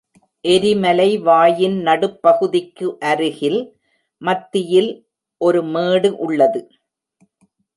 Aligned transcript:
எரிமலை 0.45 1.09
வாயின் 1.19 1.75
நடுப்பகுதிக்கு 1.87 2.87
அருகில் 3.01 3.59
மத்தியில் 4.21 4.91
ஒரு 5.41 5.63
மேடு 5.73 6.11
உள்ளது. 6.17 6.61